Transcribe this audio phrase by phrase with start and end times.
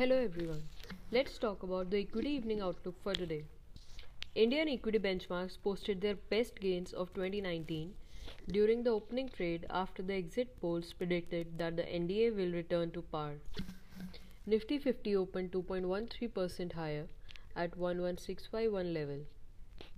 [0.00, 0.62] Hello everyone.
[1.12, 3.44] Let's talk about the equity evening outlook for today.
[4.34, 7.92] Indian equity benchmarks posted their best gains of 2019
[8.50, 13.02] during the opening trade after the exit polls predicted that the NDA will return to
[13.02, 13.34] par.
[14.46, 17.06] Nifty 50 opened 2.13% higher
[17.54, 19.18] at 11651 level.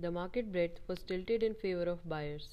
[0.01, 2.49] The market breadth was tilted in favor of buyers.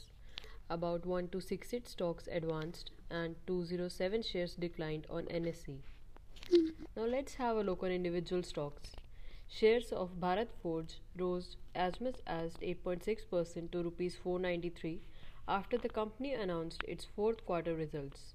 [0.69, 5.79] About 1268 stocks advanced and 207 shares declined on NSE.
[6.51, 8.95] Now let's have a look on individual stocks.
[9.47, 14.99] Shares of Bharat Forge rose as much as 8.6% to rupees 493
[15.47, 18.33] after the company announced its fourth quarter results.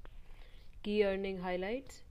[0.85, 2.03] Key earning highlights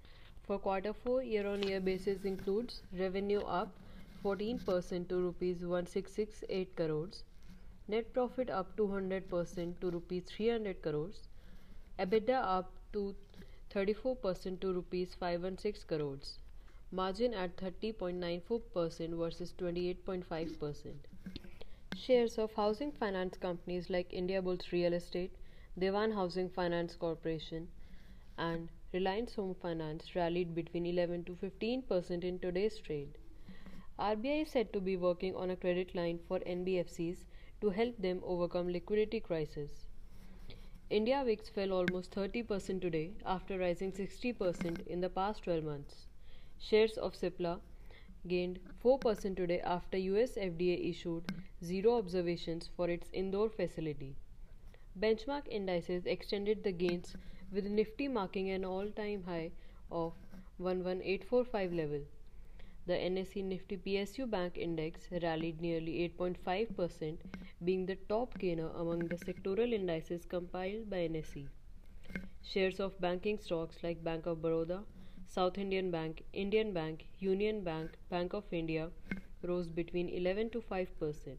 [0.46, 3.72] for quarter 4 year on year basis includes revenue up
[4.26, 7.24] 14% to rupees 1668 crores,
[7.88, 11.30] net profit up 200% to rupees 300 crores,
[11.98, 13.16] EBITDA up to
[13.74, 16.38] 34% to rupees 516 crores,
[16.92, 20.94] margin at 30.94% versus 28.5%.
[21.96, 25.32] Shares of housing finance companies like Indiabulls Real Estate,
[25.80, 27.68] Dewan Housing Finance Corporation,
[28.38, 33.18] and Reliance Home Finance rallied between 11 to 15% in today's trade.
[33.98, 37.26] RBI is said to be working on a credit line for NBFCs
[37.62, 39.88] to help them overcome liquidity crisis.
[40.94, 46.06] India VIX fell almost 30% today after rising 60% in the past 12 months.
[46.60, 47.62] Shares of Cipla
[48.28, 51.24] gained 4% today after US FDA issued
[51.64, 54.16] zero observations for its Indore facility.
[55.00, 57.16] Benchmark indices extended the gains
[57.52, 59.50] with Nifty marking an all-time high
[59.92, 60.14] of
[60.60, 62.02] 11845 level.
[62.86, 67.18] The NSE Nifty PSU Bank Index rallied nearly 8.5%,
[67.64, 71.48] being the top gainer among the sectoral indices compiled by NSE.
[72.42, 74.84] Shares of banking stocks like Bank of Baroda,
[75.28, 78.90] South Indian Bank, Indian Bank, Union Bank, Bank of India
[79.44, 81.38] rose between 11 to 5%.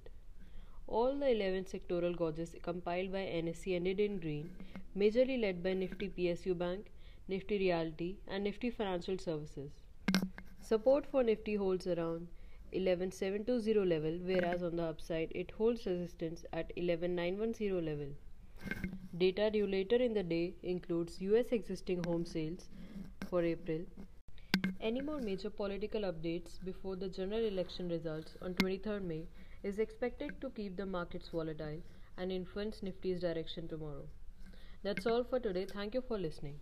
[0.86, 4.50] All the 11 sectoral gauges compiled by NSE ended in green,
[4.96, 6.90] majorly led by Nifty PSU Bank,
[7.28, 9.83] Nifty Realty, and Nifty Financial Services.
[10.66, 12.26] Support for Nifty holds around
[12.72, 18.06] 11720 level, whereas on the upside it holds resistance at 11910 level.
[19.18, 22.70] Data due later in the day includes US existing home sales
[23.28, 23.82] for April.
[24.80, 29.26] Any more major political updates before the general election results on 23rd May
[29.62, 31.82] is expected to keep the markets volatile
[32.16, 34.08] and influence Nifty's direction tomorrow.
[34.82, 35.66] That's all for today.
[35.66, 36.58] Thank you for listening.